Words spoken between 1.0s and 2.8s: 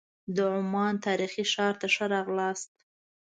تاریخي ښار ته ښه راغلاست.